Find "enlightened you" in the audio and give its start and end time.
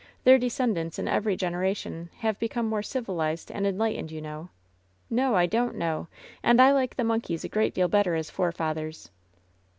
3.67-4.19